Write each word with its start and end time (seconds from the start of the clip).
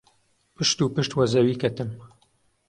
پشت 0.55 0.77
و 0.83 0.93
پشت 0.95 1.11
وە 1.17 1.25
زەوی 1.33 1.59
کەتم. 1.61 1.89